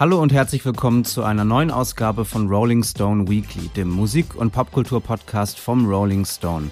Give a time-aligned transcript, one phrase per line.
[0.00, 4.50] Hallo und herzlich willkommen zu einer neuen Ausgabe von Rolling Stone Weekly, dem Musik- und
[4.50, 6.70] Popkultur-Podcast vom Rolling Stone.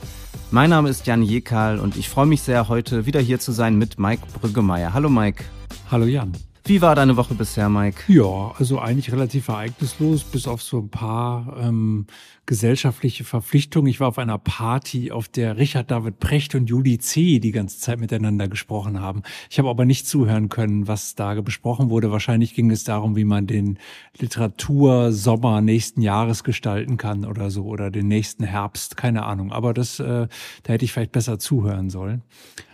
[0.51, 3.77] Mein Name ist Jan Jekal und ich freue mich sehr, heute wieder hier zu sein
[3.77, 4.95] mit Mike Brüggemeier.
[4.95, 5.45] Hallo Mike.
[5.91, 6.33] Hallo Jan.
[6.69, 8.13] Wie war deine Woche bisher, Mike?
[8.13, 12.07] Ja, also eigentlich relativ ereignislos, bis auf so ein paar ähm,
[12.45, 13.89] gesellschaftliche Verpflichtungen.
[13.89, 17.39] Ich war auf einer Party, auf der Richard David Precht und Julie C.
[17.39, 19.23] die ganze Zeit miteinander gesprochen haben.
[19.49, 22.13] Ich habe aber nicht zuhören können, was da besprochen wurde.
[22.13, 23.79] Wahrscheinlich ging es darum, wie man den
[24.19, 28.99] Literatursommer nächsten Jahres gestalten kann oder so oder den nächsten Herbst.
[28.99, 29.53] Keine Ahnung.
[29.53, 30.29] Aber das, äh,
[30.65, 32.25] da hätte ich vielleicht besser zuhören sollen.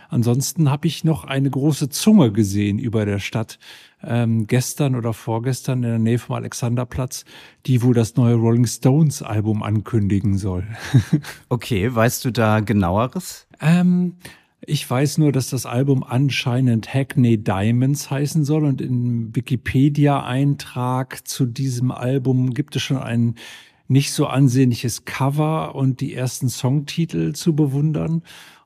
[0.09, 3.59] Ansonsten habe ich noch eine große Zunge gesehen über der Stadt
[4.07, 7.25] ähm, gestern oder vorgestern in der Nähe vom Alexanderplatz,
[7.65, 10.65] die wohl das neue Rolling Stones Album ankündigen soll.
[11.49, 13.47] okay, weißt du da genaueres?
[13.61, 14.15] Ähm,
[14.61, 21.45] ich weiß nur, dass das Album anscheinend Hackney Diamonds heißen soll und im Wikipedia-Eintrag zu
[21.45, 23.35] diesem Album gibt es schon ein
[23.87, 28.23] nicht so ansehnliches Cover und die ersten Songtitel zu bewundern.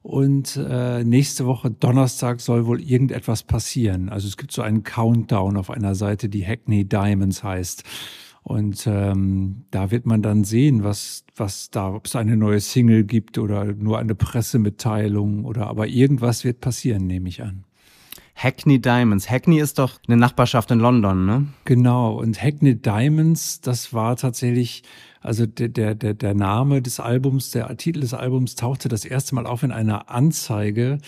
[0.10, 4.10] Und äh, nächste Woche Donnerstag soll wohl irgendetwas passieren.
[4.10, 7.84] Also es gibt so einen Countdown auf einer Seite, die Hackney Diamonds heißt.
[8.42, 13.04] Und ähm, da wird man dann sehen, was, was da, ob es eine neue Single
[13.04, 17.66] gibt oder nur eine Pressemitteilung oder aber irgendwas wird passieren, nehme ich an.
[18.34, 19.30] Hackney Diamonds.
[19.30, 21.46] Hackney ist doch eine Nachbarschaft in London, ne?
[21.66, 22.18] Genau.
[22.18, 24.82] Und Hackney Diamonds, das war tatsächlich
[25.22, 29.46] also der, der, der, Name des Albums, der Titel des Albums tauchte das erste Mal
[29.46, 31.00] auf in einer Anzeige,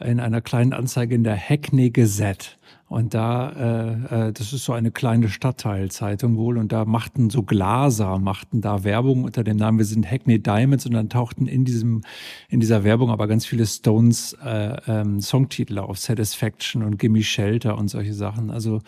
[0.00, 2.50] in einer kleinen Anzeige in der Hackney Gazette.
[2.88, 7.42] Und da, äh, äh, das ist so eine kleine Stadtteilzeitung wohl, und da machten so
[7.42, 11.66] Glaser, machten da Werbung unter dem Namen Wir sind Hackney Diamonds und dann tauchten in
[11.66, 12.02] diesem,
[12.48, 17.76] in dieser Werbung aber ganz viele Stones äh, ähm, Songtitel auf, Satisfaction und Gimme Shelter
[17.76, 18.50] und solche Sachen.
[18.50, 18.80] Also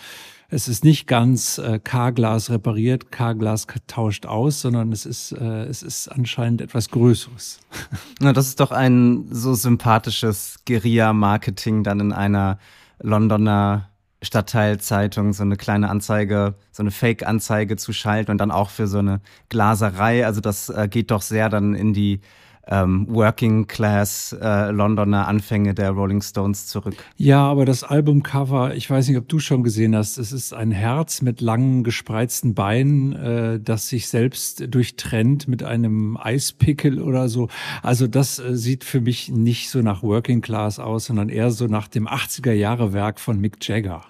[0.51, 5.83] es ist nicht ganz äh, K-Glas repariert, K-Glas tauscht aus, sondern es ist, äh, es
[5.83, 7.61] ist anscheinend etwas Größeres.
[8.21, 12.59] Na, das ist doch ein so sympathisches Guerilla-Marketing dann in einer
[13.01, 13.91] Londoner
[14.23, 18.99] Stadtteilzeitung so eine kleine Anzeige, so eine Fake-Anzeige zu schalten und dann auch für so
[18.99, 20.27] eine Glaserei.
[20.27, 22.21] Also das äh, geht doch sehr dann in die
[22.67, 26.95] ähm, Working Class äh, Londoner Anfänge der Rolling Stones zurück.
[27.17, 30.71] Ja, aber das Albumcover, ich weiß nicht, ob du schon gesehen hast, es ist ein
[30.71, 37.49] Herz mit langen gespreizten Beinen, äh, das sich selbst durchtrennt mit einem Eispickel oder so.
[37.83, 41.67] Also das äh, sieht für mich nicht so nach Working Class aus, sondern eher so
[41.67, 44.03] nach dem 80er Jahre Werk von Mick Jagger.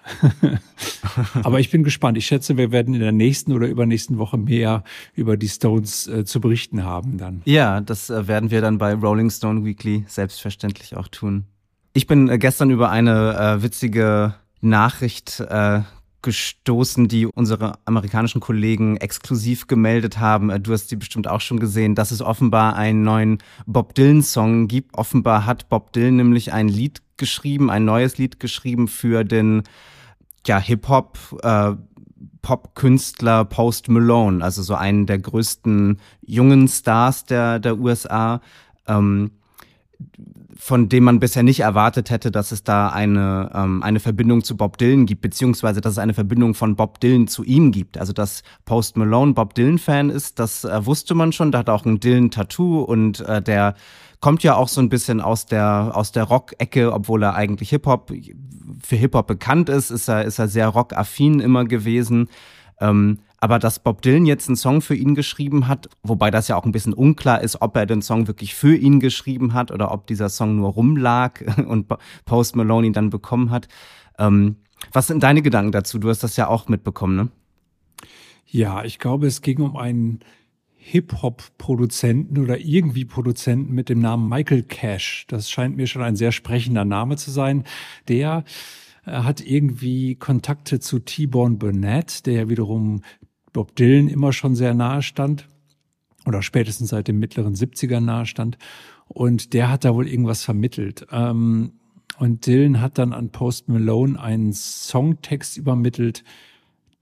[1.43, 2.19] aber ich bin gespannt.
[2.19, 4.85] Ich schätze, wir werden in der nächsten oder übernächsten Woche mehr
[5.15, 7.43] über die Stones äh, zu berichten haben dann.
[7.45, 11.45] Ja, das äh, werden wir dann bei Rolling Stone Weekly selbstverständlich auch tun.
[11.93, 15.81] Ich bin äh, gestern über eine äh, witzige Nachricht äh,
[16.23, 20.51] gestoßen, die unsere amerikanischen Kollegen exklusiv gemeldet haben.
[20.51, 24.69] Äh, du hast sie bestimmt auch schon gesehen, dass es offenbar einen neuen Bob Dylan-Song
[24.69, 24.97] gibt.
[24.97, 29.65] Offenbar hat Bob Dylan nämlich ein Lied geschrieben, ein neues Lied geschrieben für den
[30.47, 31.73] ja, Hip-Hop, äh,
[32.43, 38.41] Pop-Künstler Post Malone, also so einen der größten jungen Stars der, der USA,
[38.87, 39.33] ähm,
[40.61, 44.59] von dem man bisher nicht erwartet hätte, dass es da eine, ähm, eine Verbindung zu
[44.59, 47.97] Bob Dylan gibt, beziehungsweise dass es eine Verbindung von Bob Dylan zu ihm gibt.
[47.97, 51.51] Also dass Post Malone Bob Dylan-Fan ist, das äh, wusste man schon.
[51.51, 53.75] Da hat auch ein Dylan-Tattoo und äh, der
[54.21, 58.13] kommt ja auch so ein bisschen aus der, aus der Rock-Ecke, obwohl er eigentlich Hip-Hop,
[58.83, 62.29] für Hip-Hop bekannt ist, ist er, ist er sehr rockaffin immer gewesen.
[62.81, 66.57] Ähm, aber dass Bob Dylan jetzt einen Song für ihn geschrieben hat, wobei das ja
[66.57, 69.93] auch ein bisschen unklar ist, ob er den Song wirklich für ihn geschrieben hat oder
[69.93, 71.87] ob dieser Song nur rumlag und
[72.27, 73.69] Post Malone ihn dann bekommen hat.
[74.19, 74.57] Ähm,
[74.93, 75.99] was sind deine Gedanken dazu?
[75.99, 77.29] Du hast das ja auch mitbekommen, ne?
[78.47, 80.21] Ja, ich glaube, es ging um einen
[80.83, 85.27] Hip-Hop-Produzenten oder irgendwie Produzenten mit dem Namen Michael Cash.
[85.29, 87.65] Das scheint mir schon ein sehr sprechender Name zu sein.
[88.09, 88.45] Der
[89.05, 93.03] äh, hat irgendwie Kontakte zu T-Bone Burnett, der ja wiederum
[93.53, 95.49] Bob Dylan immer schon sehr nahe stand
[96.27, 98.59] oder spätestens seit dem mittleren 70er nahe stand.
[99.09, 101.07] Und der hat da wohl irgendwas vermittelt.
[101.11, 101.73] Ähm,
[102.19, 106.23] und Dylan hat dann an Post Malone einen Songtext übermittelt,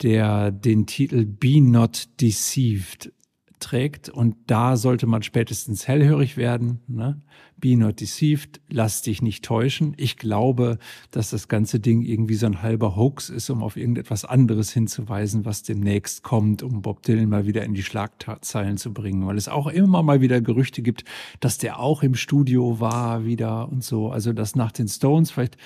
[0.03, 3.13] der den Titel Be Not Deceived
[3.61, 6.81] trägt und da sollte man spätestens hellhörig werden.
[6.87, 7.21] Ne?
[7.57, 9.95] Be not deceived, lass dich nicht täuschen.
[9.97, 10.79] Ich glaube,
[11.11, 15.45] dass das ganze Ding irgendwie so ein halber Hoax ist, um auf irgendetwas anderes hinzuweisen,
[15.45, 19.49] was demnächst kommt, um Bob Dylan mal wieder in die Schlagzeilen zu bringen, weil es
[19.49, 21.05] auch immer mal wieder Gerüchte gibt,
[21.41, 24.11] dass der auch im Studio war wieder und so.
[24.11, 25.57] Also, dass nach den Stones vielleicht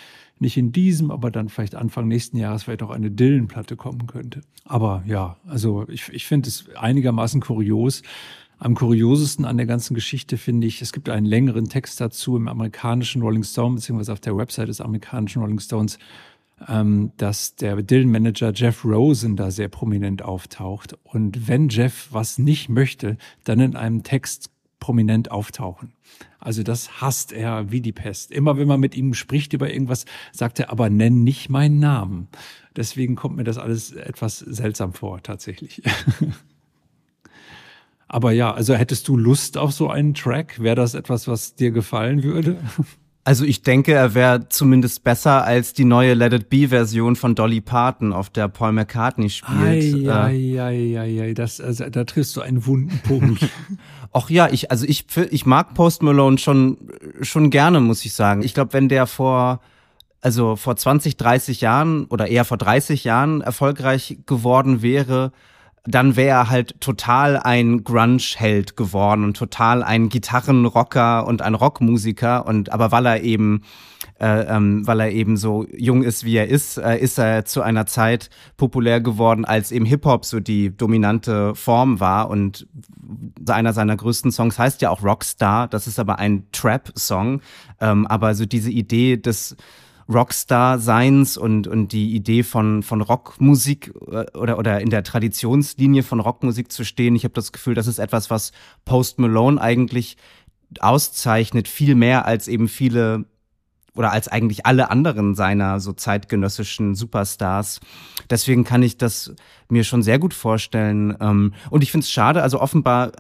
[0.43, 4.43] nicht in diesem, aber dann vielleicht Anfang nächsten Jahres vielleicht auch eine Dylan-Platte kommen könnte.
[4.65, 8.03] Aber ja, also ich, ich finde es einigermaßen kurios.
[8.59, 12.47] Am kuriosesten an der ganzen Geschichte finde ich, es gibt einen längeren Text dazu im
[12.47, 15.99] amerikanischen Rolling Stone, beziehungsweise auf der Website des amerikanischen Rolling Stones,
[16.69, 20.97] ähm, dass der Dylan-Manager Jeff Rosen da sehr prominent auftaucht.
[21.03, 24.52] Und wenn Jeff was nicht möchte, dann in einem Text
[24.83, 25.93] prominent auftauchen.
[26.41, 28.33] Also das hasst er wie die Pest.
[28.33, 32.27] Immer wenn man mit ihm spricht über irgendwas, sagt er, aber nenn nicht meinen Namen.
[32.75, 35.83] Deswegen kommt mir das alles etwas seltsam vor, tatsächlich.
[38.09, 40.61] aber ja, also hättest du Lust auf so einen Track?
[40.61, 42.59] Wäre das etwas, was dir gefallen würde?
[43.25, 47.61] Also ich denke, er wäre zumindest besser als die neue Let It Be-Version von Dolly
[47.61, 50.09] Parton, auf der Paul McCartney spielt.
[50.09, 53.49] Ei, ei, ei, ei, das, also, da triffst du einen wunden Punkt.
[54.13, 56.79] Ach ja, ich, also ich, ich mag Post Malone schon,
[57.21, 58.43] schon gerne, muss ich sagen.
[58.43, 59.61] Ich glaube, wenn der vor,
[60.21, 65.31] also vor 20, 30 Jahren oder eher vor 30 Jahren erfolgreich geworden wäre,
[65.85, 72.47] dann wäre er halt total ein Grunge-Held geworden und total ein Gitarrenrocker und ein Rockmusiker.
[72.47, 73.63] Und aber weil er eben
[74.21, 77.63] äh, ähm, weil er eben so jung ist, wie er ist, äh, ist er zu
[77.63, 82.31] einer Zeit populär geworden, als eben Hip-Hop so die dominante Form war.
[82.31, 82.69] Und
[83.49, 85.67] einer seiner größten Songs heißt ja auch Rockstar.
[85.67, 87.41] Das ist aber ein Trap-Song.
[87.81, 89.57] Ähm, aber so diese Idee des
[90.09, 96.21] Rockstar-Seins und, und die Idee von, von Rockmusik äh, oder, oder in der Traditionslinie von
[96.21, 97.15] Rockmusik zu stehen.
[97.15, 98.53] Ich habe das Gefühl, das ist etwas, was
[98.85, 100.17] Post Malone eigentlich
[100.81, 103.27] auszeichnet, viel mehr als eben viele
[103.95, 107.81] oder als eigentlich alle anderen seiner so zeitgenössischen Superstars.
[108.31, 109.35] Deswegen kann ich das
[109.69, 111.15] mir schon sehr gut vorstellen.
[111.21, 113.13] Ähm, und ich finde es schade, also offenbar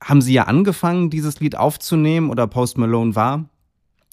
[0.00, 3.48] haben sie ja angefangen, dieses Lied aufzunehmen oder Post Malone war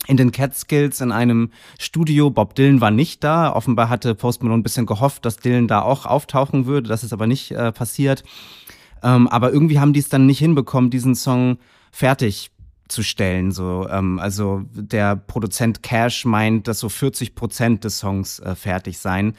[0.08, 2.30] in den Catskills in einem Studio.
[2.30, 3.54] Bob Dylan war nicht da.
[3.54, 6.90] Offenbar hatte Post Malone ein bisschen gehofft, dass Dylan da auch auftauchen würde.
[6.90, 8.24] Das ist aber nicht äh, passiert.
[9.04, 11.58] Ähm, aber irgendwie haben die es dann nicht hinbekommen, diesen Song
[11.92, 12.52] fertig
[12.88, 13.52] zu stellen.
[13.52, 19.00] So, ähm, also der Produzent Cash meint, dass so 40 Prozent des Songs äh, fertig
[19.00, 19.36] seien.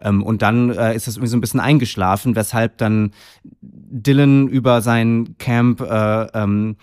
[0.00, 3.12] Ähm, und dann äh, ist das irgendwie so ein bisschen eingeschlafen, weshalb dann
[3.60, 6.76] Dylan über sein Camp äh, ähm,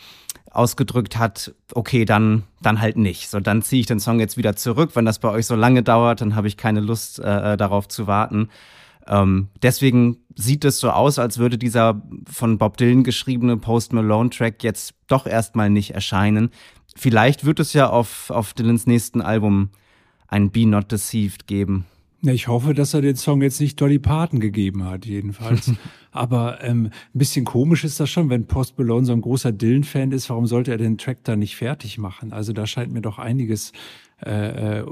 [0.56, 3.30] ausgedrückt hat, okay, dann, dann halt nicht.
[3.30, 4.92] So, dann ziehe ich den Song jetzt wieder zurück.
[4.94, 7.88] Wenn das bei euch so lange dauert, dann habe ich keine Lust äh, äh, darauf
[7.88, 8.50] zu warten.
[9.07, 14.30] Ähm, deswegen sieht es so aus, als würde dieser von Bob Dylan geschriebene Post Malone
[14.30, 16.50] Track jetzt doch erstmal nicht erscheinen.
[16.96, 19.69] Vielleicht wird es ja auf, auf Dylans nächsten Album
[20.28, 21.86] ein Be Not Deceived geben.
[22.27, 25.72] Ich hoffe, dass er den Song jetzt nicht Dolly Parton gegeben hat, jedenfalls.
[26.12, 30.12] Aber ähm, ein bisschen komisch ist das schon, wenn Post Malone so ein großer Dylan-Fan
[30.12, 30.30] ist.
[30.30, 32.31] Warum sollte er den Track da nicht fertig machen?
[32.31, 33.72] Also da scheint mir doch einiges
[34.25, 34.86] äh, äh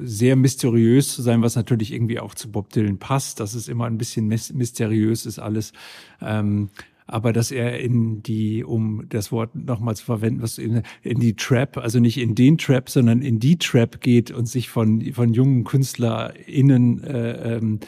[0.00, 3.40] sehr mysteriös zu sein, was natürlich irgendwie auch zu Bob Dylan passt.
[3.40, 5.72] Das ist immer ein bisschen mysteriös ist alles.
[6.20, 6.70] Ähm,
[7.08, 11.34] aber dass er in die, um das Wort nochmal zu verwenden, was in, in die
[11.34, 15.32] Trap, also nicht in den Trap, sondern in die Trap geht und sich von, von
[15.32, 17.80] jungen KünstlerInnen äh, ähm,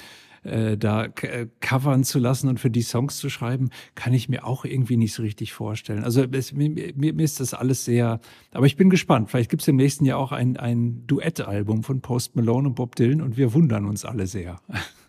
[0.43, 4.47] äh, da äh, covern zu lassen und für die Songs zu schreiben, kann ich mir
[4.47, 6.03] auch irgendwie nicht so richtig vorstellen.
[6.03, 8.21] Also es, mir, mir, mir ist das alles sehr,
[8.53, 9.31] aber ich bin gespannt.
[9.31, 12.97] Vielleicht gibt es im nächsten Jahr auch ein, ein Duettalbum von Post Malone und Bob
[12.97, 14.61] Dylan und wir wundern uns alle sehr.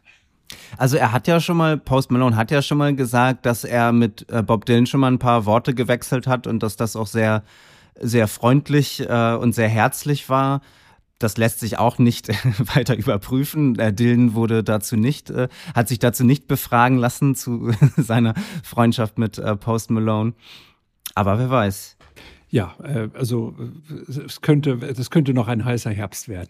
[0.77, 3.91] Also er hat ja schon mal, Post Malone hat ja schon mal gesagt, dass er
[3.91, 7.08] mit äh, Bob Dylan schon mal ein paar Worte gewechselt hat und dass das auch
[7.08, 7.43] sehr,
[8.00, 10.62] sehr freundlich äh, und sehr herzlich war.
[11.20, 12.29] Das lässt sich auch nicht
[12.75, 13.75] weiter überprüfen.
[13.75, 19.17] Der Dylan wurde dazu nicht, äh, hat sich dazu nicht befragen lassen zu seiner Freundschaft
[19.17, 20.34] mit äh, Post Malone.
[21.13, 21.98] Aber wer weiß.
[22.51, 23.55] Ja, äh, also
[24.08, 26.50] es könnte, das könnte noch ein heißer Herbst werden.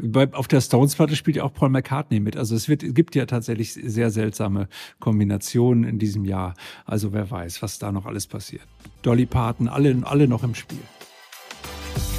[0.32, 2.36] Auf der Stones-Platte spielt ja auch Paul McCartney mit.
[2.36, 4.68] Also es wird, gibt ja tatsächlich sehr seltsame
[5.00, 6.54] Kombinationen in diesem Jahr.
[6.86, 8.62] Also wer weiß, was da noch alles passiert.
[9.02, 10.78] Dolly Parton, alle, alle noch im Spiel.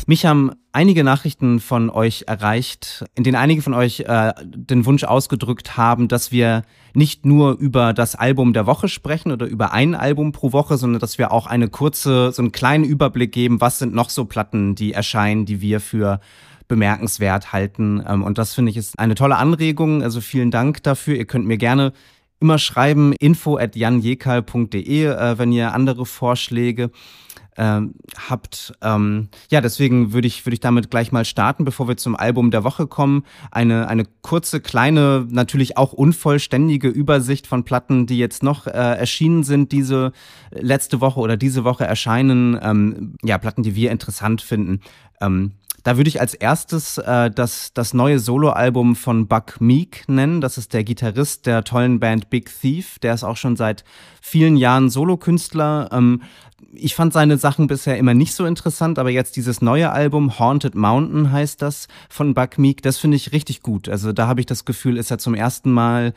[0.08, 5.04] Mich haben einige Nachrichten von euch erreicht, in denen einige von euch äh, den Wunsch
[5.04, 6.62] ausgedrückt haben, dass wir
[6.94, 11.00] nicht nur über das Album der Woche sprechen oder über ein Album pro Woche, sondern
[11.00, 14.76] dass wir auch eine kurze, so einen kleinen Überblick geben, was sind noch so Platten,
[14.76, 16.20] die erscheinen, die wir für
[16.68, 18.04] bemerkenswert halten.
[18.08, 20.04] Ähm, und das finde ich ist eine tolle Anregung.
[20.04, 21.16] Also vielen Dank dafür.
[21.16, 21.94] Ihr könnt mir gerne
[22.40, 26.92] immer schreiben, info at janjekal.de, äh, wenn ihr andere Vorschläge
[27.58, 27.96] ähm,
[28.30, 28.74] habt.
[28.82, 32.52] Ähm, ja, deswegen würde ich, würde ich damit gleich mal starten, bevor wir zum Album
[32.52, 33.24] der Woche kommen.
[33.52, 39.44] Eine, eine kurze, kleine, natürlich auch unvollständige Übersicht von Platten, die jetzt noch äh, erschienen
[39.44, 40.12] sind, diese
[40.52, 42.60] letzte Woche oder diese Woche erscheinen.
[42.62, 44.82] Ähm, ja, Platten, die wir interessant finden.
[45.22, 45.54] Ähm,
[45.86, 50.42] da würde ich als erstes äh, das, das neue Soloalbum von Buck Meek nennen.
[50.42, 52.98] Das ist der Gitarrist der tollen Band Big Thief.
[52.98, 53.84] Der ist auch schon seit
[54.20, 55.90] vielen Jahren Solokünstler.
[55.92, 56.24] Ähm,
[56.74, 60.74] ich fand seine Sachen bisher immer nicht so interessant, aber jetzt dieses neue Album, Haunted
[60.74, 63.88] Mountain heißt das, von Buck Meek, das finde ich richtig gut.
[63.88, 66.16] Also da habe ich das Gefühl, ist er zum ersten Mal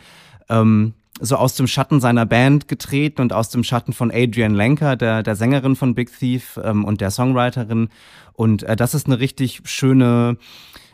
[0.49, 4.97] ähm, so aus dem Schatten seiner Band getreten und aus dem Schatten von Adrian Lenker,
[4.97, 7.89] der, der Sängerin von Big Thief ähm, und der Songwriterin.
[8.33, 10.37] Und äh, das ist eine richtig schöne,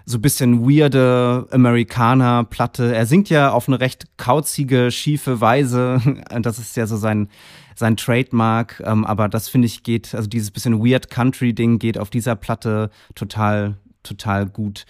[0.07, 2.95] so bisschen weirde Amerikaner-Platte.
[2.95, 6.01] Er singt ja auf eine recht kauzige, schiefe Weise.
[6.43, 7.29] Das ist ja so sein,
[7.75, 8.83] sein Trademark.
[8.85, 12.91] Ähm, aber das finde ich geht, also dieses bisschen weird Country-Ding geht auf dieser Platte
[13.15, 14.85] total, total gut.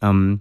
[0.00, 0.40] Ähm,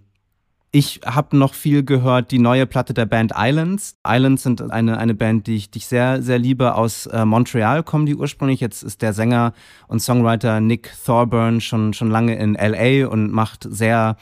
[0.76, 3.96] ich habe noch viel gehört, die neue Platte der Band Islands.
[4.06, 6.76] Islands sind eine, eine Band, die ich, die ich sehr, sehr liebe.
[6.76, 8.60] Aus äh, Montreal kommen die ursprünglich.
[8.60, 9.54] Jetzt ist der Sänger
[9.88, 14.18] und Songwriter Nick Thorburn schon, schon lange in LA und macht sehr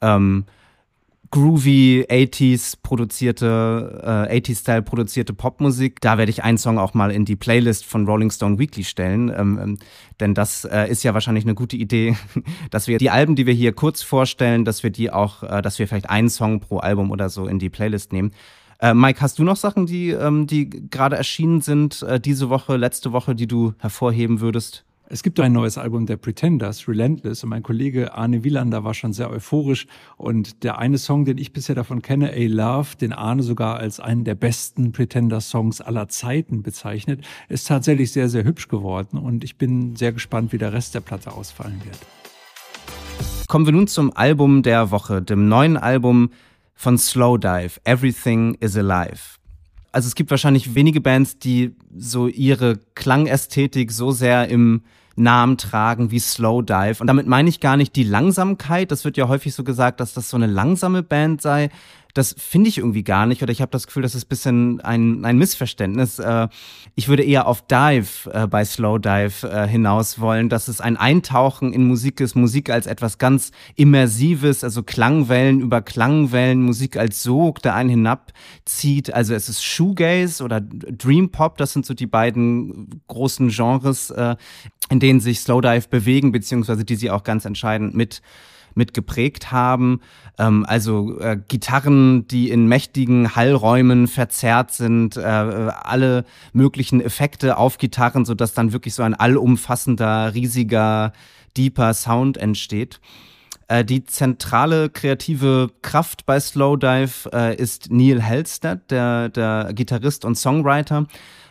[0.00, 0.46] ähm,
[1.32, 6.00] groovy 80s produzierte, äh, 80s-Style produzierte Popmusik.
[6.02, 9.32] Da werde ich einen Song auch mal in die Playlist von Rolling Stone Weekly stellen,
[9.34, 9.78] ähm, ähm,
[10.20, 12.16] denn das äh, ist ja wahrscheinlich eine gute Idee,
[12.70, 15.78] dass wir die Alben, die wir hier kurz vorstellen, dass wir die auch, äh, dass
[15.78, 18.32] wir vielleicht einen Song pro Album oder so in die Playlist nehmen.
[18.78, 22.76] Äh, Mike, hast du noch Sachen, die, ähm, die gerade erschienen sind, äh, diese Woche,
[22.76, 24.84] letzte Woche, die du hervorheben würdest?
[25.12, 29.12] Es gibt ein neues Album der Pretenders, Relentless, und mein Kollege Arne Wielander war schon
[29.12, 29.86] sehr euphorisch.
[30.16, 34.00] Und der eine Song, den ich bisher davon kenne, A Love, den Arne sogar als
[34.00, 39.18] einen der besten Pretenders-Songs aller Zeiten bezeichnet, ist tatsächlich sehr, sehr hübsch geworden.
[39.18, 41.98] Und ich bin sehr gespannt, wie der Rest der Platte ausfallen wird.
[43.48, 46.30] Kommen wir nun zum Album der Woche, dem neuen Album
[46.74, 49.42] von Slowdive, Everything is Alive
[49.92, 54.82] also es gibt wahrscheinlich wenige Bands, die so ihre Klangästhetik so sehr im
[55.16, 57.00] Namen tragen wie Slow Dive.
[57.00, 58.90] Und damit meine ich gar nicht die Langsamkeit.
[58.90, 61.70] Das wird ja häufig so gesagt, dass das so eine langsame Band sei.
[62.14, 64.80] Das finde ich irgendwie gar nicht oder ich habe das Gefühl, das ist ein bisschen
[64.82, 66.18] ein, ein Missverständnis.
[66.18, 66.48] Äh,
[66.94, 70.98] ich würde eher auf Dive äh, bei Slow Dive äh, hinaus wollen, dass es ein
[70.98, 77.22] Eintauchen in Musik ist, Musik als etwas ganz Immersives, also Klangwellen über Klangwellen, Musik als
[77.22, 79.14] Sog, der einen hinabzieht.
[79.14, 84.12] Also es ist Shoegaze oder Dream Pop, das sind so die beiden großen Genres,
[84.92, 88.20] in denen sich Slowdive bewegen, beziehungsweise die sie auch ganz entscheidend mit
[88.74, 90.00] mit geprägt haben.
[90.38, 97.76] Ähm, also äh, Gitarren, die in mächtigen Hallräumen verzerrt sind, äh, alle möglichen Effekte auf
[97.76, 101.12] Gitarren, so dass dann wirklich so ein allumfassender, riesiger,
[101.54, 102.98] deeper Sound entsteht.
[103.68, 110.36] Äh, die zentrale kreative Kraft bei Slowdive äh, ist Neil Halstead, der, der Gitarrist und
[110.36, 111.06] Songwriter.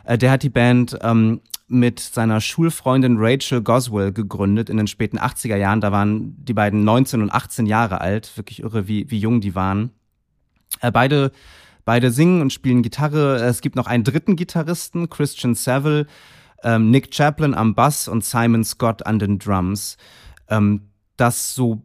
[0.05, 5.17] Äh, der hat die Band ähm, mit seiner Schulfreundin Rachel Goswell gegründet in den späten
[5.17, 5.81] 80er Jahren.
[5.81, 8.35] Da waren die beiden 19 und 18 Jahre alt.
[8.37, 9.91] Wirklich irre, wie, wie jung die waren.
[10.81, 11.31] Äh, beide,
[11.85, 13.37] beide singen und spielen Gitarre.
[13.37, 16.07] Es gibt noch einen dritten Gitarristen, Christian Saville,
[16.63, 19.97] ähm, Nick Chaplin am Bass und Simon Scott an den Drums.
[20.49, 20.90] Ähm,
[21.21, 21.81] das so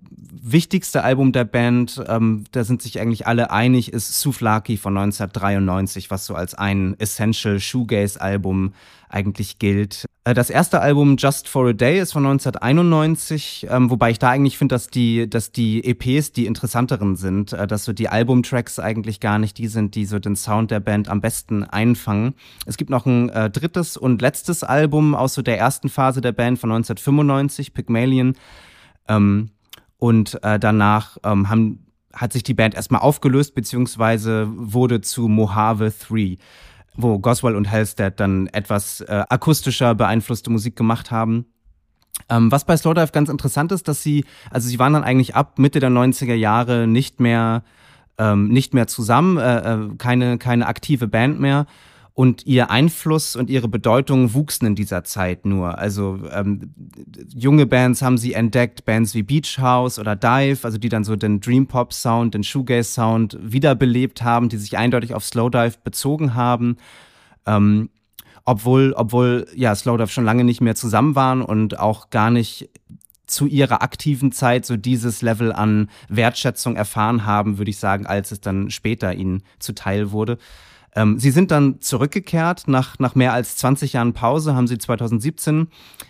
[0.49, 6.11] wichtigste Album der Band, ähm, da sind sich eigentlich alle einig, ist Souflaki von 1993,
[6.11, 8.73] was so als ein Essential Shoegaze-Album
[9.09, 10.07] eigentlich gilt.
[10.25, 14.31] Äh, das erste Album Just for a Day ist von 1991, ähm, wobei ich da
[14.31, 18.79] eigentlich finde, dass die, dass die EPs die interessanteren sind, äh, dass so die Albumtracks
[18.79, 22.35] eigentlich gar nicht die sind, die so den Sound der Band am besten einfangen.
[22.67, 26.33] Es gibt noch ein äh, drittes und letztes Album aus so der ersten Phase der
[26.33, 28.35] Band von 1995, Pygmalion.
[29.09, 29.51] Ähm,
[29.99, 35.93] und äh, danach ähm, haben, hat sich die Band erstmal aufgelöst, beziehungsweise wurde zu Mojave
[36.09, 36.37] 3,
[36.97, 41.47] wo Goswell und Halstead dann etwas äh, akustischer beeinflusste Musik gemacht haben.
[42.29, 45.59] Ähm, was bei Slowdive ganz interessant ist, dass sie, also sie waren dann eigentlich ab
[45.59, 47.63] Mitte der 90er Jahre nicht mehr,
[48.19, 51.67] ähm, nicht mehr zusammen, äh, äh keine, keine aktive Band mehr
[52.17, 55.77] und ihr Einfluss und ihre Bedeutung wuchsen in dieser Zeit nur.
[55.77, 56.73] Also ähm,
[57.29, 61.15] junge Bands haben sie entdeckt, Bands wie Beach House oder Dive, also die dann so
[61.15, 66.35] den Dream Pop Sound, den Shoegaze Sound wiederbelebt haben, die sich eindeutig auf Slowdive bezogen
[66.35, 66.79] haben.
[67.45, 67.91] Ähm,
[68.47, 72.71] obwohl, obwohl ja Slowdive schon lange nicht mehr zusammen waren und auch gar nicht
[73.27, 78.33] zu ihrer aktiven Zeit so dieses Level an Wertschätzung erfahren haben, würde ich sagen, als
[78.33, 80.39] es dann später ihnen zuteil wurde.
[80.97, 82.67] Ähm, sie sind dann zurückgekehrt.
[82.67, 85.69] Nach, nach mehr als 20 Jahren Pause haben sie 2017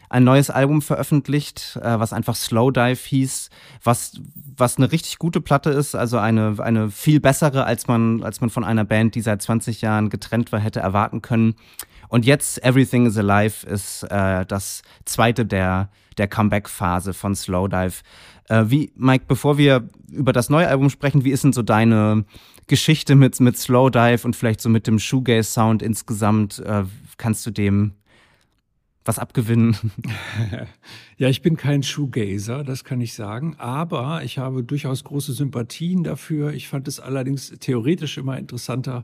[0.08, 3.50] ein neues Album veröffentlicht, äh, was einfach Slowdive hieß,
[3.82, 4.20] was,
[4.56, 8.48] was eine richtig gute Platte ist, also eine, eine viel bessere, als man, als man
[8.48, 11.56] von einer Band, die seit 20 Jahren getrennt war, hätte erwarten können.
[12.08, 18.02] Und jetzt Everything is Alive ist äh, das zweite der, der Comeback-Phase von Slowdive.
[18.48, 22.24] Äh, wie, Mike, bevor wir über das neue Album sprechen, wie ist denn so deine
[22.66, 26.58] Geschichte mit, mit Slowdive und vielleicht so mit dem Shoegaze-Sound insgesamt?
[26.58, 26.84] Äh,
[27.16, 27.92] kannst du dem
[29.06, 29.76] was abgewinnen?
[31.18, 36.04] Ja, ich bin kein Shoegazer, das kann ich sagen, aber ich habe durchaus große Sympathien
[36.04, 36.52] dafür.
[36.52, 39.02] Ich fand es allerdings theoretisch immer interessanter,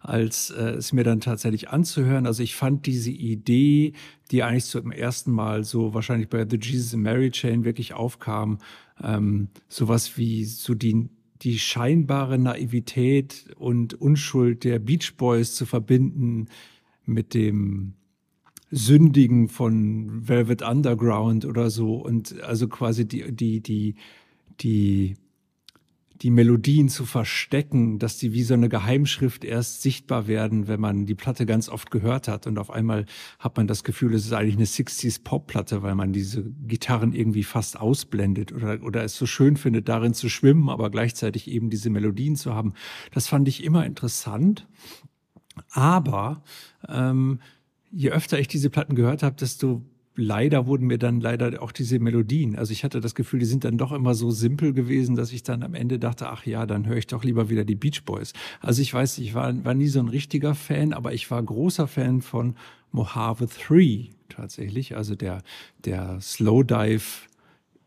[0.00, 2.26] als äh, es mir dann tatsächlich anzuhören.
[2.26, 3.94] Also ich fand diese Idee,
[4.30, 8.58] die eigentlich zum ersten Mal so wahrscheinlich bei The Jesus and Mary Chain wirklich aufkam,
[9.02, 11.08] ähm, sowas wie so die
[11.42, 16.46] die scheinbare Naivität und Unschuld der Beach Boys zu verbinden
[17.04, 17.94] mit dem
[18.70, 23.94] Sündigen von Velvet Underground oder so und also quasi die, die, die,
[24.60, 25.14] die,
[26.22, 31.06] die Melodien zu verstecken, dass die wie so eine Geheimschrift erst sichtbar werden, wenn man
[31.06, 33.06] die Platte ganz oft gehört hat und auf einmal
[33.38, 37.44] hat man das Gefühl, es ist eigentlich eine 60s Pop-Platte, weil man diese Gitarren irgendwie
[37.44, 41.90] fast ausblendet oder, oder es so schön findet, darin zu schwimmen, aber gleichzeitig eben diese
[41.90, 42.72] Melodien zu haben.
[43.12, 44.66] Das fand ich immer interessant.
[45.70, 46.42] Aber
[46.88, 47.40] ähm,
[47.90, 49.82] je öfter ich diese Platten gehört habe, desto
[50.16, 52.56] leider wurden mir dann leider auch diese Melodien.
[52.56, 55.42] Also ich hatte das Gefühl, die sind dann doch immer so simpel gewesen, dass ich
[55.42, 58.32] dann am Ende dachte, ach ja, dann höre ich doch lieber wieder die Beach Boys.
[58.60, 61.86] Also ich weiß, ich war, war nie so ein richtiger Fan, aber ich war großer
[61.86, 62.56] Fan von
[62.92, 65.42] Mojave 3 tatsächlich, also der,
[65.84, 67.28] der Slowdive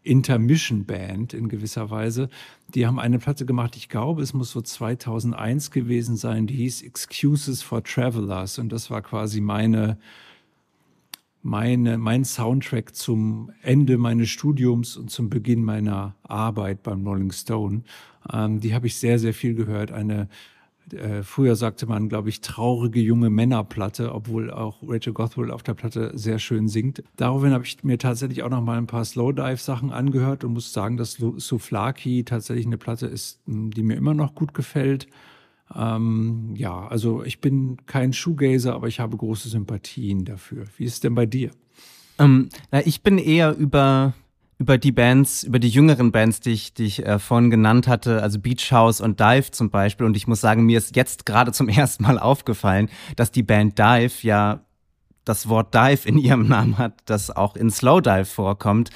[0.03, 2.29] Intermission Band in gewisser Weise.
[2.74, 6.83] Die haben eine Platte gemacht, ich glaube, es muss so 2001 gewesen sein, die hieß
[6.83, 9.98] Excuses for Travelers und das war quasi meine,
[11.41, 17.84] meine, mein Soundtrack zum Ende meines Studiums und zum Beginn meiner Arbeit beim Rolling Stone.
[18.31, 19.91] Ähm, die habe ich sehr, sehr viel gehört.
[19.91, 20.27] Eine
[20.93, 25.74] äh, früher sagte man, glaube ich, traurige junge Männerplatte, obwohl auch Rachel Gothwell auf der
[25.74, 27.03] Platte sehr schön singt.
[27.15, 30.98] Daraufhin habe ich mir tatsächlich auch noch mal ein paar Slowdive-Sachen angehört und muss sagen,
[30.98, 35.08] dass Souflaki tatsächlich eine Platte ist, die mir immer noch gut gefällt.
[35.76, 40.66] Ähm, ja, also ich bin kein Shoegazer, aber ich habe große Sympathien dafür.
[40.77, 41.51] Wie ist es denn bei dir?
[42.18, 44.14] Ähm, na, ich bin eher über
[44.60, 48.22] über die Bands, über die jüngeren Bands, die ich, die ich äh, vorhin genannt hatte,
[48.22, 50.05] also Beach House und Dive zum Beispiel.
[50.05, 53.79] Und ich muss sagen, mir ist jetzt gerade zum ersten Mal aufgefallen, dass die Band
[53.79, 54.60] Dive ja
[55.24, 58.90] das Wort Dive in ihrem Namen hat, das auch in Slow Dive vorkommt.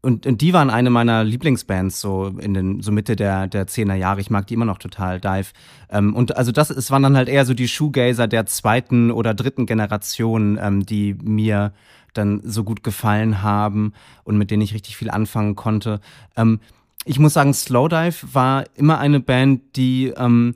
[0.00, 3.96] Und, und die waren eine meiner Lieblingsbands so in den so Mitte der der zehner
[3.96, 4.20] Jahre.
[4.20, 5.48] Ich mag die immer noch total Dive.
[5.90, 9.34] Ähm, und also das es waren dann halt eher so die Shoegazer der zweiten oder
[9.34, 11.72] dritten Generation, ähm, die mir
[12.14, 13.92] dann so gut gefallen haben
[14.24, 16.00] und mit denen ich richtig viel anfangen konnte.
[16.36, 16.60] Ähm,
[17.04, 20.54] ich muss sagen, Slowdive war immer eine Band, die ähm,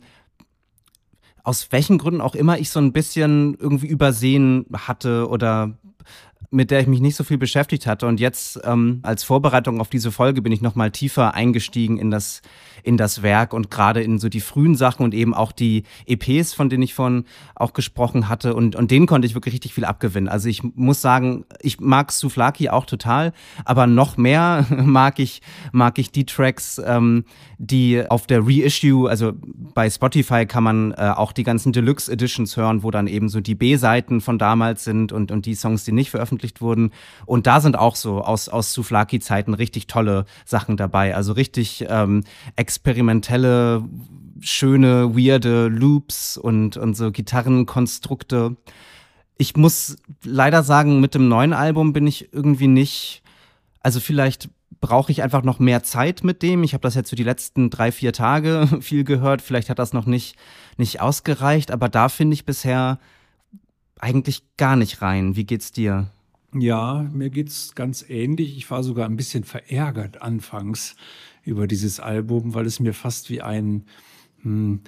[1.45, 5.73] aus welchen Gründen auch immer ich so ein bisschen irgendwie übersehen hatte oder
[6.53, 8.07] mit der ich mich nicht so viel beschäftigt hatte.
[8.07, 12.43] Und jetzt ähm, als Vorbereitung auf diese Folge bin ich nochmal tiefer eingestiegen in das,
[12.83, 16.53] in das Werk und gerade in so die frühen Sachen und eben auch die EPs,
[16.53, 18.55] von denen ich vorhin auch gesprochen hatte.
[18.55, 20.29] Und, und denen konnte ich wirklich richtig viel abgewinnen.
[20.29, 23.33] Also ich muss sagen, ich mag Souflaki auch total,
[23.65, 25.41] aber noch mehr mag ich,
[25.73, 27.25] mag ich die Tracks, ähm,
[27.57, 29.33] die auf der Reissue, also
[29.75, 33.41] bei Spotify kann man äh, auch die ganzen Deluxe Editions hören, wo dann eben so
[33.41, 36.91] die B-Seiten von damals sind und, und die Songs, die nicht veröffentlicht veröffentlicht wurden.
[37.27, 41.15] Und da sind auch so aus, aus Souflaki-Zeiten richtig tolle Sachen dabei.
[41.15, 42.25] Also richtig ähm,
[42.57, 43.85] experimentelle,
[44.41, 48.57] schöne, weirde Loops und, und so Gitarrenkonstrukte.
[49.39, 53.23] Ich muss leider sagen, mit dem neuen Album bin ich irgendwie nicht,
[53.81, 54.51] also vielleicht
[54.81, 56.65] brauche ich einfach noch mehr Zeit mit dem.
[56.65, 59.43] Ich habe das jetzt für die letzten drei, vier Tage viel gehört.
[59.43, 60.37] Vielleicht hat das noch nicht,
[60.77, 62.99] nicht ausgereicht, aber da finde ich bisher
[64.03, 65.37] eigentlich gar nicht rein.
[65.37, 66.09] Wie geht's dir?
[66.55, 68.57] Ja, mir geht's ganz ähnlich.
[68.59, 70.97] Ich war sogar ein bisschen verärgert anfangs
[71.45, 73.87] über dieses Album, weil es mir fast wie ein,
[74.43, 74.83] hm,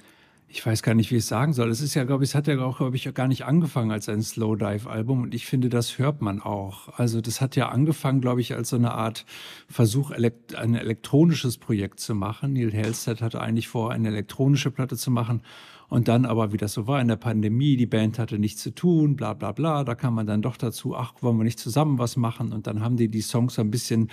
[0.47, 1.71] ich weiß gar nicht, wie ich es sagen soll.
[1.71, 4.07] Es ist ja, glaube ich, es hat ja auch, glaube ich, gar nicht angefangen als
[4.09, 6.99] ein Slowdive-Album und ich finde, das hört man auch.
[6.99, 9.25] Also das hat ja angefangen, glaube ich, als so eine Art
[9.67, 12.53] Versuch, elekt ein elektronisches Projekt zu machen.
[12.53, 15.41] Neil Halstead hatte eigentlich vor, eine elektronische Platte zu machen
[15.89, 18.73] und dann aber, wie das so war in der Pandemie, die Band hatte nichts zu
[18.73, 19.83] tun, bla bla bla.
[19.83, 22.53] Da kam man dann doch dazu, ach, wollen wir nicht zusammen was machen?
[22.53, 24.09] Und dann haben die die Songs ein bisschen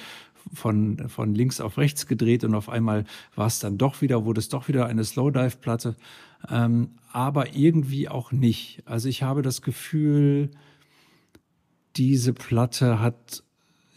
[0.53, 3.05] von, von links auf rechts gedreht und auf einmal
[3.35, 5.97] war es dann doch wieder, wurde es doch wieder eine Slowdive-Platte.
[6.51, 8.83] Ähm, aber irgendwie auch nicht.
[8.85, 10.51] Also ich habe das Gefühl,
[11.97, 13.45] diese Platte hat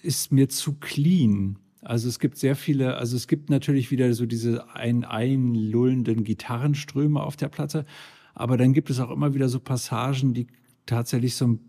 [0.04, 1.58] ist mir zu clean.
[1.86, 7.22] Also es gibt sehr viele, also es gibt natürlich wieder so diese ein einlullenden Gitarrenströme
[7.22, 7.86] auf der Platte,
[8.34, 10.48] aber dann gibt es auch immer wieder so Passagen, die
[10.86, 11.60] tatsächlich so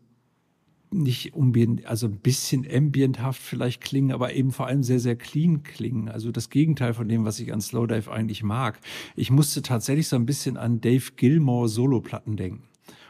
[0.90, 5.62] nicht ambient, also ein bisschen ambienthaft vielleicht klingen, aber eben vor allem sehr, sehr clean
[5.62, 6.08] klingen.
[6.08, 8.80] Also das Gegenteil von dem, was ich an Slowdive eigentlich mag.
[9.16, 12.62] Ich musste tatsächlich so ein bisschen an Dave Gilmore Soloplatten denken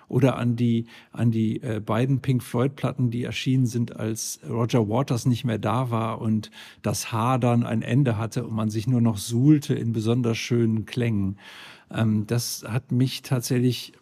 [0.09, 5.27] oder an die, an die äh, beiden Pink Floyd-Platten, die erschienen sind, als Roger Waters
[5.27, 6.51] nicht mehr da war und
[6.83, 10.87] das Haar dann ein Ende hatte und man sich nur noch suhlte in besonders schönen
[10.87, 11.39] Klängen.
[11.91, 13.93] Ähm, das hat mich tatsächlich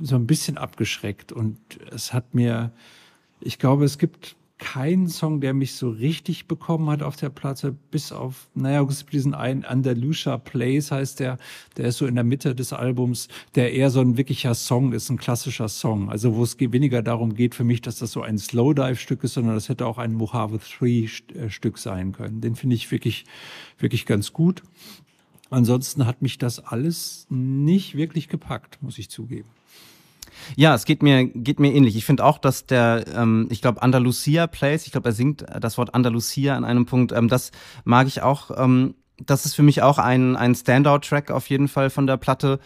[0.00, 1.58] so ein bisschen abgeschreckt und
[1.90, 2.72] es hat mir,
[3.40, 7.74] ich glaube, es gibt kein Song, der mich so richtig bekommen hat auf der Platte,
[7.90, 11.38] bis auf, naja, diesen einen Andalusia Plays heißt der,
[11.76, 15.10] der ist so in der Mitte des Albums, der eher so ein wirklicher Song ist,
[15.10, 16.10] ein klassischer Song.
[16.10, 19.54] Also wo es weniger darum geht für mich, dass das so ein Slowdive-Stück ist, sondern
[19.54, 22.40] das hätte auch ein Mojave 3-Stück sein können.
[22.40, 23.24] Den finde ich wirklich,
[23.78, 24.62] wirklich ganz gut.
[25.50, 29.48] Ansonsten hat mich das alles nicht wirklich gepackt, muss ich zugeben.
[30.56, 31.96] Ja, es geht mir, geht mir ähnlich.
[31.96, 35.78] Ich finde auch, dass der, ähm, ich glaube, Andalusia Plays, ich glaube, er singt das
[35.78, 37.52] Wort Andalusia an einem Punkt, ähm, das
[37.84, 38.50] mag ich auch.
[38.56, 42.60] Ähm, das ist für mich auch ein, ein Standout-Track auf jeden Fall von der Platte.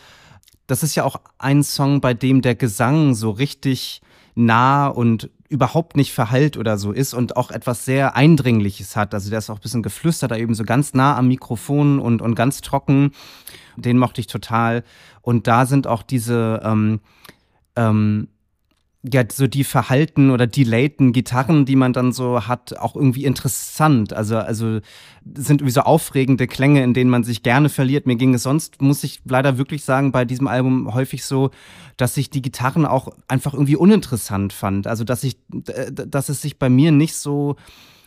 [0.67, 4.03] Das ist ja auch ein Song, bei dem der Gesang so richtig
[4.35, 9.13] nah und überhaupt nicht verhallt oder so ist und auch etwas sehr Eindringliches hat.
[9.13, 12.23] Also der ist auch ein bisschen geflüstert, da eben so ganz nah am Mikrofon und,
[12.23, 13.13] und ganz trocken.
[13.77, 14.83] Den mochte ich total.
[15.21, 17.01] Und da sind auch diese, ähm,
[17.77, 18.29] ähm,
[19.05, 24.13] ja, so die verhalten oder delayten Gitarren, die man dann so hat, auch irgendwie interessant.
[24.13, 24.79] Also, also
[25.25, 28.07] sind irgendwie so aufregende Klänge, in denen man sich gerne verliert.
[28.07, 31.51] Mir ging es sonst, muss ich leider wirklich sagen, bei diesem Album häufig so,
[31.97, 34.87] dass ich die Gitarren auch einfach irgendwie uninteressant fand.
[34.87, 37.57] Also, dass ich, dass es sich bei mir nicht so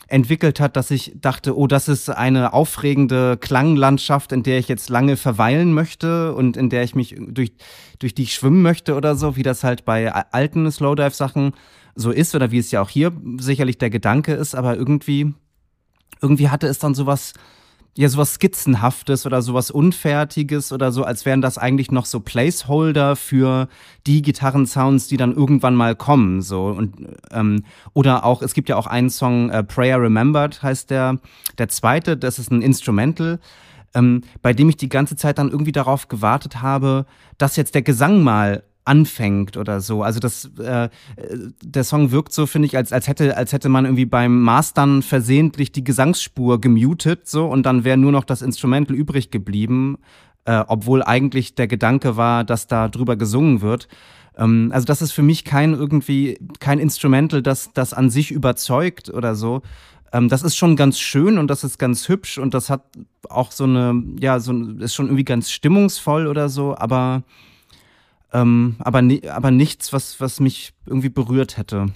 [0.08, 4.90] entwickelt hat, dass ich dachte, oh, das ist eine aufregende Klanglandschaft, in der ich jetzt
[4.90, 7.54] lange verweilen möchte und in der ich mich durch,
[8.00, 11.54] durch die ich schwimmen möchte oder so, wie das halt bei alten Slowdive-Sachen
[11.96, 15.34] so ist oder wie es ja auch hier sicherlich der Gedanke ist, aber irgendwie,
[16.22, 17.34] irgendwie hatte es dann sowas,
[17.98, 23.16] ja sowas Skizzenhaftes oder sowas Unfertiges oder so, als wären das eigentlich noch so Placeholder
[23.16, 23.68] für
[24.06, 26.42] die Gitarrensounds, die dann irgendwann mal kommen.
[26.42, 26.94] So und
[27.32, 31.20] ähm, oder auch, es gibt ja auch einen Song, äh, Prayer Remembered heißt der,
[31.58, 33.40] der zweite, das ist ein Instrumental.
[33.94, 37.06] Ähm, bei dem ich die ganze Zeit dann irgendwie darauf gewartet habe,
[37.38, 40.04] dass jetzt der Gesang mal anfängt oder so.
[40.04, 40.90] Also das, äh,
[41.64, 45.02] der Song wirkt so, finde ich, als, als hätte, als hätte man irgendwie beim Mastern
[45.02, 49.98] versehentlich die Gesangsspur gemutet, so, und dann wäre nur noch das Instrumental übrig geblieben,
[50.46, 53.88] äh, obwohl eigentlich der Gedanke war, dass da drüber gesungen wird.
[54.38, 59.10] Ähm, also das ist für mich kein irgendwie, kein Instrumental, das, das an sich überzeugt
[59.10, 59.64] oder so.
[60.14, 62.84] Ähm, das ist schon ganz schön und das ist ganz hübsch und das hat
[63.30, 67.24] auch so eine, ja, so, ist schon irgendwie ganz stimmungsvoll oder so, aber
[68.36, 71.88] ähm, aber, aber nichts, was, was mich irgendwie berührt hätte.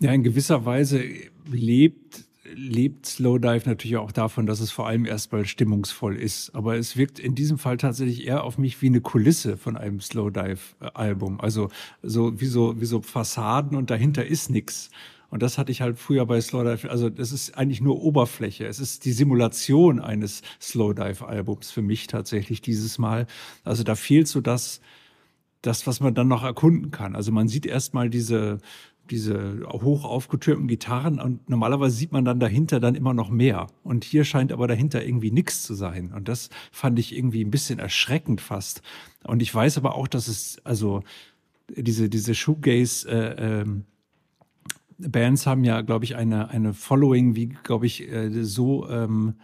[0.00, 1.02] Ja, in gewisser Weise
[1.50, 6.54] lebt lebt Slowdive natürlich auch davon, dass es vor allem erstmal stimmungsvoll ist.
[6.54, 10.00] Aber es wirkt in diesem Fall tatsächlich eher auf mich wie eine Kulisse von einem
[10.00, 11.42] Slowdive-Album.
[11.42, 11.68] Also
[12.02, 14.90] so wie, so wie so Fassaden und dahinter ist nichts.
[15.30, 16.90] Und das hatte ich halt früher bei Slowdive.
[16.90, 18.66] Also das ist eigentlich nur Oberfläche.
[18.66, 23.26] Es ist die Simulation eines Slowdive-Albums für mich tatsächlich dieses Mal.
[23.62, 24.80] Also da fehlt so das,
[25.62, 27.16] das, was man dann noch erkunden kann.
[27.16, 28.58] Also man sieht erstmal diese,
[29.10, 33.66] diese hoch aufgetürmten Gitarren und normalerweise sieht man dann dahinter dann immer noch mehr.
[33.82, 36.12] Und hier scheint aber dahinter irgendwie nichts zu sein.
[36.12, 38.82] Und das fand ich irgendwie ein bisschen erschreckend fast.
[39.24, 41.02] Und ich weiß aber auch, dass es, also
[41.76, 43.84] diese, diese Shoegaze, äh, ähm,
[44.98, 49.34] Bands haben ja, glaube ich, eine, eine Following, wie, glaube ich, äh, so ähm,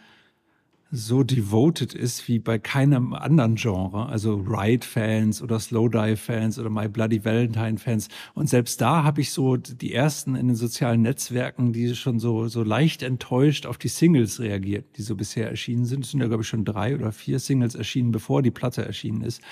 [0.95, 7.25] so devoted ist wie bei keinem anderen Genre, also Ride-Fans oder Slowdive-Fans oder My Bloody
[7.25, 8.09] Valentine-Fans.
[8.35, 12.47] Und selbst da habe ich so die ersten in den sozialen Netzwerken, die schon so,
[12.47, 16.05] so leicht enttäuscht auf die Singles reagiert, die so bisher erschienen sind.
[16.05, 19.23] Es sind ja, glaube ich, schon drei oder vier Singles erschienen, bevor die Platte erschienen
[19.23, 19.43] ist.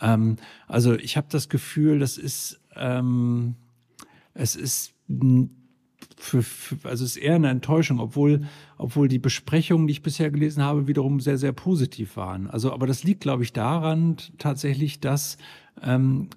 [0.00, 0.36] Ähm,
[0.68, 3.56] also ich habe das Gefühl, das ist, ähm,
[4.34, 4.94] es ist
[6.16, 8.46] für, für, also es ist eher eine Enttäuschung, obwohl,
[8.78, 12.48] obwohl die Besprechungen, die ich bisher gelesen habe, wiederum sehr, sehr positiv waren.
[12.48, 15.36] Also, aber das liegt, glaube ich, daran tatsächlich, dass
[15.82, 16.28] ähm,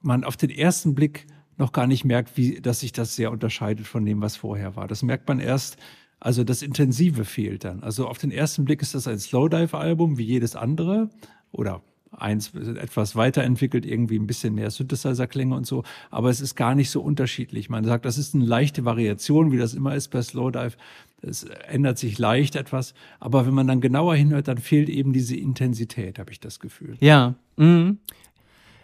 [0.00, 1.26] man auf den ersten Blick
[1.58, 4.86] noch gar nicht merkt, wie, dass sich das sehr unterscheidet von dem, was vorher war.
[4.86, 5.76] Das merkt man erst,
[6.20, 7.82] also das Intensive fehlt dann.
[7.82, 11.10] Also auf den ersten Blick ist das ein Slowdive-Album wie jedes andere
[11.52, 15.84] oder eins etwas weiterentwickelt, irgendwie ein bisschen mehr Synthesizer-Klänge und so.
[16.10, 17.68] Aber es ist gar nicht so unterschiedlich.
[17.68, 20.76] Man sagt, das ist eine leichte Variation, wie das immer ist bei Slowdive.
[21.20, 22.94] Es ändert sich leicht etwas.
[23.20, 26.96] Aber wenn man dann genauer hinhört, dann fehlt eben diese Intensität, habe ich das Gefühl.
[27.00, 27.34] Ja.
[27.56, 27.98] Mhm.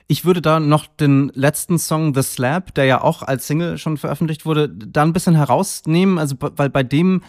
[0.07, 3.97] Ich würde da noch den letzten Song The Slab, der ja auch als Single schon
[3.97, 7.23] veröffentlicht wurde, da ein bisschen herausnehmen, also weil bei dem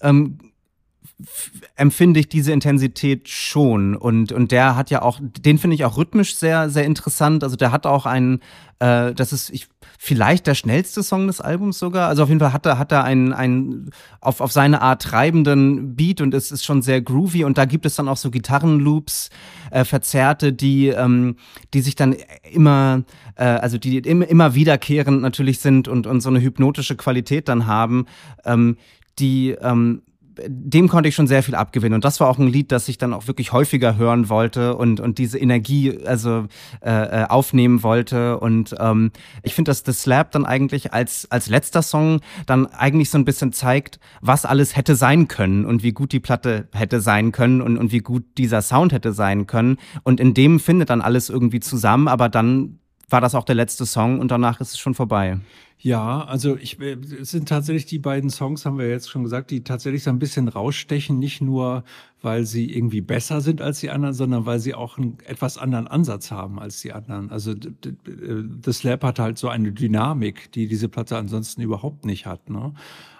[0.00, 0.38] ähm,
[1.76, 3.94] empfinde ich diese Intensität schon.
[3.94, 7.44] Und, und der hat ja auch, den finde ich auch rhythmisch sehr, sehr interessant.
[7.44, 8.40] Also der hat auch einen,
[8.78, 12.08] äh, das ist ich, vielleicht der schnellste Song des Albums sogar.
[12.08, 13.90] Also auf jeden Fall hat er, hat er einen, einen
[14.22, 17.44] auf, auf seine Art treibenden Beat und es ist schon sehr groovy.
[17.44, 19.28] Und da gibt es dann auch so Gitarrenloops,
[19.70, 21.36] äh, Verzerrte, die, ähm,
[21.74, 22.16] die sich dann
[22.50, 27.48] immer, äh, also die immer, immer wiederkehrend natürlich sind und, und so eine hypnotische Qualität
[27.48, 28.06] dann haben.
[28.46, 28.78] Ähm,
[29.18, 30.02] die ähm,
[30.46, 31.94] dem konnte ich schon sehr viel abgewinnen.
[31.94, 35.00] Und das war auch ein Lied, das ich dann auch wirklich häufiger hören wollte und,
[35.00, 36.46] und diese Energie also
[36.80, 38.38] äh, äh aufnehmen wollte.
[38.38, 43.10] Und ähm, ich finde, dass The Slap dann eigentlich als, als letzter Song dann eigentlich
[43.10, 47.00] so ein bisschen zeigt, was alles hätte sein können und wie gut die Platte hätte
[47.00, 49.78] sein können und, und wie gut dieser Sound hätte sein können.
[50.02, 53.86] Und in dem findet dann alles irgendwie zusammen, aber dann war das auch der letzte
[53.86, 55.38] Song und danach ist es schon vorbei.
[55.78, 59.50] Ja, also ich, äh, es sind tatsächlich die beiden Songs, haben wir jetzt schon gesagt,
[59.50, 61.84] die tatsächlich so ein bisschen rausstechen, nicht nur,
[62.22, 65.86] weil sie irgendwie besser sind als die anderen, sondern weil sie auch einen etwas anderen
[65.86, 67.30] Ansatz haben als die anderen.
[67.30, 72.48] Also The Slap hat halt so eine Dynamik, die diese Platte ansonsten überhaupt nicht hat.
[72.48, 72.72] Ne?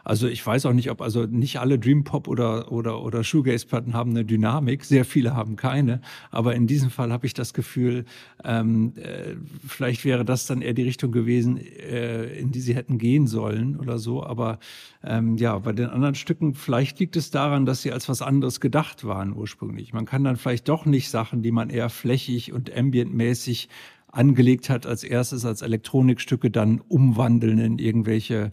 [0.07, 3.93] Also ich weiß auch nicht, ob, also nicht alle Dream Pop oder, oder, oder Shoegaze-Platten
[3.93, 6.01] haben eine Dynamik, sehr viele haben keine.
[6.31, 8.05] Aber in diesem Fall habe ich das Gefühl,
[8.45, 9.35] ähm, äh,
[9.67, 13.81] vielleicht wäre das dann eher die Richtung gewesen, äh, in die sie hätten gehen sollen
[13.81, 14.23] oder so.
[14.23, 14.61] Aber
[15.03, 18.61] ähm, ja, bei den anderen Stücken, vielleicht liegt es daran, dass sie als was anderes
[18.61, 19.93] gedacht waren ursprünglich.
[19.93, 23.69] Man kann dann vielleicht doch nicht Sachen, die man eher flächig und ambientmäßig
[24.07, 28.53] angelegt hat, als erstes als Elektronikstücke dann umwandeln in irgendwelche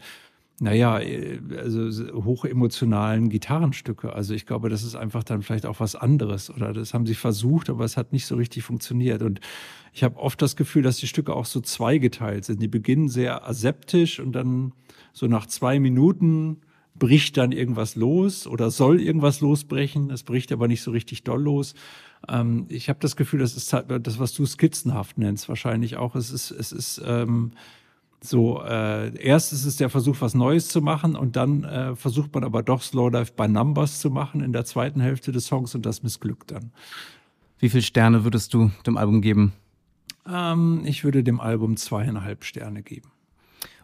[0.59, 1.89] naja, äh, also
[2.23, 4.13] hochemotionalen Gitarrenstücke.
[4.13, 6.49] Also ich glaube, das ist einfach dann vielleicht auch was anderes.
[6.49, 9.21] Oder das haben sie versucht, aber es hat nicht so richtig funktioniert.
[9.21, 9.39] Und
[9.93, 12.61] ich habe oft das Gefühl, dass die Stücke auch so zweigeteilt sind.
[12.61, 14.73] Die beginnen sehr aseptisch und dann
[15.11, 16.61] so nach zwei Minuten
[16.95, 20.11] bricht dann irgendwas los oder soll irgendwas losbrechen.
[20.11, 21.73] Es bricht aber nicht so richtig doll los.
[22.29, 26.15] Ähm, ich habe das Gefühl, das ist das, was du skizzenhaft nennst, wahrscheinlich auch.
[26.15, 27.51] Es ist, es ist ähm,
[28.25, 32.33] so, äh, erst ist es der Versuch, was Neues zu machen und dann äh, versucht
[32.33, 35.85] man aber doch Slowdive by Numbers zu machen in der zweiten Hälfte des Songs und
[35.85, 36.71] das missglückt dann.
[37.59, 39.51] Wie viele Sterne würdest du dem Album geben?
[40.25, 43.11] Ähm, ich würde dem Album zweieinhalb Sterne geben.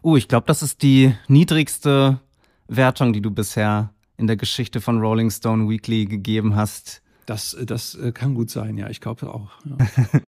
[0.00, 2.20] Oh, ich glaube, das ist die niedrigste
[2.66, 7.02] Wertung, die du bisher in der Geschichte von Rolling Stone Weekly gegeben hast.
[7.26, 9.50] Das, das äh, kann gut sein, ja, ich glaube auch.
[9.66, 9.76] Ja.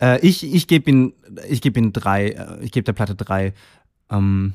[0.00, 1.12] Äh, ich ich gebe ihn,
[1.48, 3.52] ich gebe ihn drei, äh, ich gebe der Platte drei.
[4.10, 4.54] Ähm,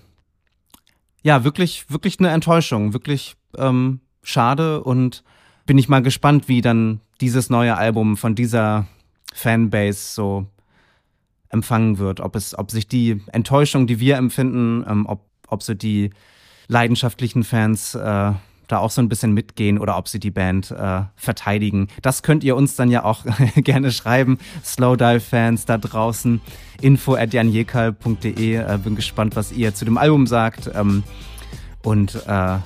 [1.24, 5.24] ja, wirklich, wirklich eine Enttäuschung, wirklich ähm, schade und
[5.66, 8.88] bin ich mal gespannt, wie dann dieses neue Album von dieser
[9.34, 10.46] Fanbase so
[11.50, 12.20] empfangen wird.
[12.20, 16.12] Ob es, ob sich die Enttäuschung, die wir empfinden, ähm, ob, ob so die
[16.68, 18.34] leidenschaftlichen Fans äh,
[18.68, 21.88] da auch so ein bisschen mitgehen oder ob sie die Band äh, verteidigen.
[22.02, 23.26] Das könnt ihr uns dann ja auch
[23.56, 24.38] gerne schreiben.
[24.64, 26.42] Slowdive-Fans da draußen.
[26.82, 28.56] Info at janjekal.de.
[28.56, 30.70] Äh, bin gespannt, was ihr zu dem Album sagt.
[30.74, 31.04] Ähm,
[31.84, 32.58] und äh,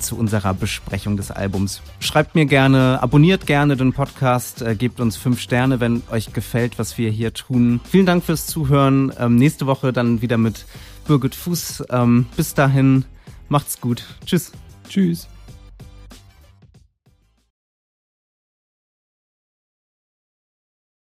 [0.00, 1.82] zu unserer Besprechung des Albums.
[2.00, 6.78] Schreibt mir gerne, abonniert gerne den Podcast, äh, gebt uns fünf Sterne, wenn euch gefällt,
[6.78, 7.80] was wir hier tun.
[7.84, 9.12] Vielen Dank fürs Zuhören.
[9.18, 10.64] Ähm, nächste Woche dann wieder mit
[11.06, 11.84] Birgit Fuß.
[11.90, 13.04] Ähm, bis dahin,
[13.48, 14.04] macht's gut.
[14.24, 14.52] Tschüss.
[14.88, 15.29] Tschüss.